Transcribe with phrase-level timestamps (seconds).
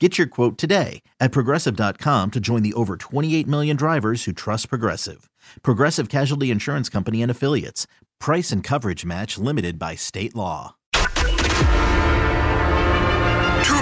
[0.00, 4.68] Get your quote today at progressive.com to join the over 28 million drivers who trust
[4.68, 5.30] Progressive.
[5.62, 7.86] Progressive Casualty Insurance Company and Affiliates.
[8.18, 10.74] Price and coverage match limited by state law.
[10.94, 11.00] To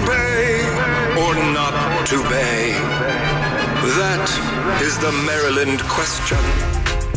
[0.05, 0.61] bay
[1.17, 2.73] or not to bay?
[3.97, 6.37] That is the Maryland question.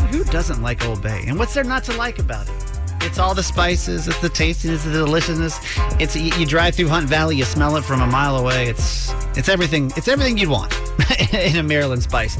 [0.09, 1.23] Who doesn't like Old Bay?
[1.27, 2.66] And what's there not to like about it?
[3.01, 5.59] It's all the spices, it's the tastiness, it's the deliciousness.
[5.99, 8.67] It's you, you drive through Hunt Valley, you smell it from a mile away.
[8.67, 9.91] It's it's everything.
[9.95, 10.73] It's everything you'd want
[11.33, 12.37] in a Maryland spice.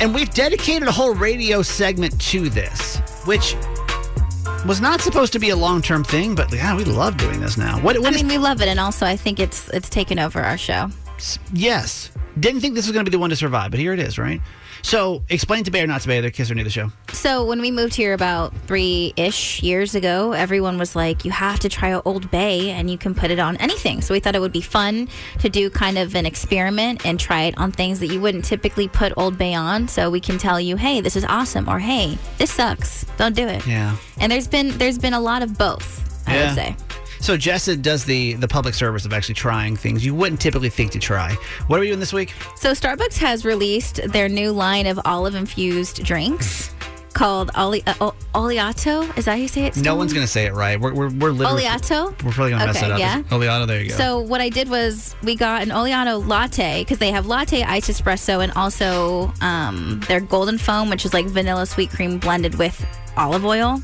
[0.00, 3.54] And we've dedicated a whole radio segment to this, which
[4.66, 7.78] was not supposed to be a long-term thing, but yeah, we love doing this now.
[7.80, 10.18] What, what I is- mean, we love it, and also I think it's it's taken
[10.18, 10.90] over our show.
[11.52, 12.10] yes,
[12.40, 14.18] didn't think this was going to be the one to survive, but here it is,
[14.18, 14.40] right?
[14.82, 16.90] So, explain to Bay or not to Bay, the kids are new to the show.
[17.24, 21.58] So when we moved here about three ish years ago, everyone was like, "You have
[21.60, 24.42] to try Old Bay, and you can put it on anything." So we thought it
[24.42, 25.08] would be fun
[25.38, 28.88] to do kind of an experiment and try it on things that you wouldn't typically
[28.88, 29.88] put Old Bay on.
[29.88, 33.06] So we can tell you, "Hey, this is awesome," or "Hey, this sucks.
[33.16, 33.96] Don't do it." Yeah.
[34.18, 36.04] And there's been there's been a lot of both.
[36.26, 36.46] I Yeah.
[36.48, 36.76] would say.
[37.20, 40.90] So Jessa does the the public service of actually trying things you wouldn't typically think
[40.90, 41.34] to try.
[41.68, 42.34] What are we doing this week?
[42.54, 46.68] So Starbucks has released their new line of olive infused drinks
[47.14, 47.94] called Oli- uh,
[48.34, 49.76] O- Is that how you say it?
[49.76, 50.78] No one's gonna say it right.
[50.78, 52.10] We're we're, we're literally Oleato?
[52.22, 52.98] We're probably gonna mess Okay, it up.
[52.98, 53.22] yeah.
[53.30, 53.66] Oleato.
[53.66, 53.96] There you go.
[53.96, 57.88] So what I did was we got an Oleato latte because they have latte iced
[57.90, 62.84] espresso and also um, their golden foam, which is like vanilla sweet cream blended with
[63.16, 63.80] olive oil.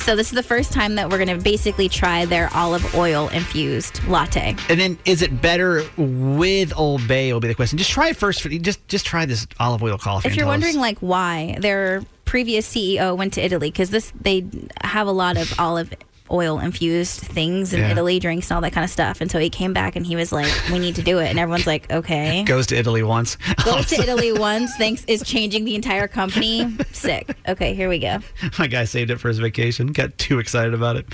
[0.00, 4.02] So this is the first time that we're gonna basically try their olive oil infused
[4.08, 4.56] latte.
[4.68, 7.32] and then is it better with Old Bay?
[7.32, 7.78] Will be the question.
[7.78, 8.42] Just try it first.
[8.42, 10.28] For, just just try this olive oil coffee.
[10.28, 10.54] If you're tell us.
[10.54, 14.42] wondering like why their previous CEO went to Italy because this they
[14.82, 15.92] have a lot of olive
[16.30, 17.90] oil infused things in Yeah.
[17.90, 19.20] Italy, drinks and all that kind of stuff.
[19.20, 21.38] And so he came back and he was like, "We need to do it," and
[21.38, 23.36] everyone's like, "Okay." goes to Italy once.
[23.66, 26.74] Goes to Italy once, thinks is changing the entire company.
[26.92, 27.36] Sick.
[27.46, 28.20] Okay, here we go.
[28.58, 29.88] My guy saved it for his vacation.
[29.88, 31.04] Got too excited about it.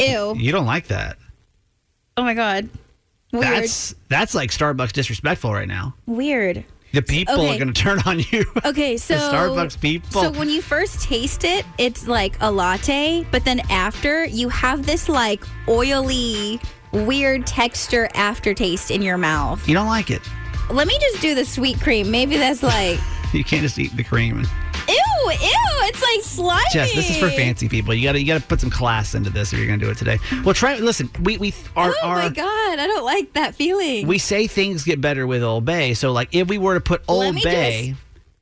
[0.00, 0.34] Ew.
[0.38, 1.18] You don't like that.
[2.16, 2.70] Oh my god.
[3.32, 3.44] Weird.
[3.44, 5.94] That's that's like Starbucks disrespectful right now.
[6.06, 6.64] Weird.
[6.92, 7.54] The people Okay.
[7.54, 8.44] are going to turn on you.
[8.64, 10.22] Okay, so Starbucks people.
[10.22, 14.86] So when you first taste it, it's like a latte, but then after you have
[14.86, 16.60] this like oily,
[16.92, 19.66] weird texture aftertaste in your mouth.
[19.68, 20.22] you don't like it.
[20.70, 22.10] Let me just do the sweet cream.
[22.10, 22.98] Maybe that's like
[23.32, 24.46] You can't just eat the cream.
[25.32, 25.38] Ew.
[25.40, 26.64] It's like slimy.
[26.72, 27.94] Jess, this is for fancy people.
[27.94, 30.18] You gotta you gotta put some class into this if you're gonna do it today.
[30.44, 30.76] Well, try.
[30.78, 34.06] Listen, we we are Oh my god, I don't like that feeling.
[34.06, 35.94] we say things get better with Old Bay.
[35.94, 37.94] So like if we were to put Old Bay,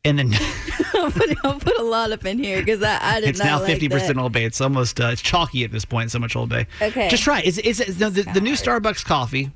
[0.04, 0.32] and then
[0.94, 3.58] I'll, put, I'll put a lot up in here because I, I did it's now
[3.58, 4.18] like fifty percent.
[4.18, 4.44] Old Bay.
[4.44, 6.10] It's almost uh, it's chalky at this point.
[6.10, 6.66] So much Old Bay.
[6.80, 7.08] Okay.
[7.08, 7.40] just try.
[7.40, 7.46] it.
[7.46, 9.50] Is is it, no, the, the new Starbucks coffee?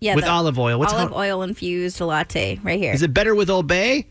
[0.00, 0.78] Yeah, with olive oil.
[0.78, 2.92] What's olive oil infused latte right here.
[2.92, 4.06] Is it better with Old Bay?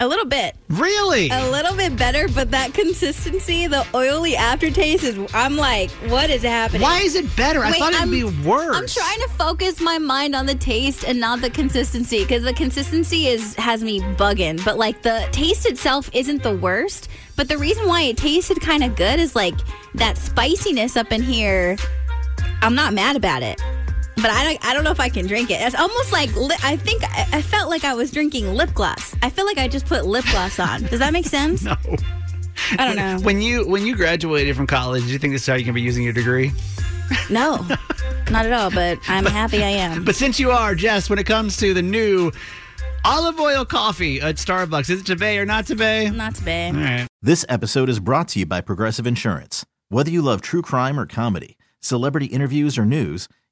[0.00, 0.56] A little bit.
[0.68, 1.28] Really?
[1.30, 5.18] a little bit better, but that consistency, the oily aftertaste is.
[5.32, 6.82] I'm like, what is happening?
[6.82, 7.60] Why is it better?
[7.60, 8.76] I Wait, thought it'd I'm- be worse.
[8.76, 12.52] I'm trying to focus my mind on the taste and not the consistency because the
[12.54, 14.62] consistency is has me bugging.
[14.64, 17.08] But like the taste itself isn't the worst.
[17.36, 19.54] But the reason why it tasted kind of good is like
[19.94, 21.76] that spiciness up in here.
[22.62, 23.60] I'm not mad about it.
[24.24, 25.60] But I don't, I don't know if I can drink it.
[25.60, 29.14] It's almost like li- I think I, I felt like I was drinking lip gloss.
[29.22, 30.84] I feel like I just put lip gloss on.
[30.84, 31.62] Does that make sense?
[31.74, 31.76] No.
[32.78, 33.18] I don't know.
[33.22, 35.74] When you when you graduated from college, do you think this is how you can
[35.74, 36.52] be using your degree?
[37.28, 37.56] No,
[38.30, 38.70] not at all.
[38.70, 40.04] But I'm happy I am.
[40.04, 42.32] But since you are, Jess, when it comes to the new
[43.04, 46.08] olive oil coffee at Starbucks, is it to bay or not to bay?
[46.08, 46.52] Not to be.
[46.52, 47.06] All right.
[47.20, 49.66] This episode is brought to you by Progressive Insurance.
[49.90, 53.28] Whether you love true crime or comedy, celebrity interviews or news,